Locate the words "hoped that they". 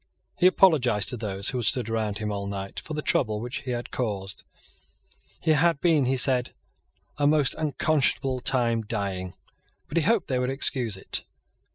10.03-10.39